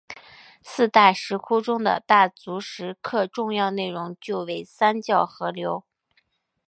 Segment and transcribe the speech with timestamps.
[0.63, 5.85] 四大石窟中的大足石刻主要内容就为三教合流。